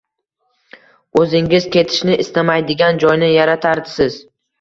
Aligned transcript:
O’zingiz 1.19 1.67
ketishni 1.75 2.15
istamaydigan 2.23 3.03
joyni 3.05 3.29
yaratarsiz 3.31 4.19